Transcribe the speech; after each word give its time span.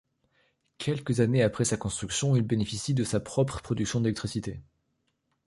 Quelques 0.79 1.19
années 1.19 1.43
après 1.43 1.63
sa 1.63 1.77
construction, 1.77 2.35
il 2.35 2.41
bénéficie 2.41 2.95
de 2.95 3.03
sa 3.03 3.19
propre 3.19 3.61
production 3.61 4.01
d'électricité. 4.01 4.59